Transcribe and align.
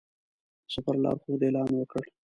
د 0.65 0.67
سفر 0.73 0.95
لارښود 1.03 1.41
اعلان 1.45 1.69
وکړ. 1.75 2.03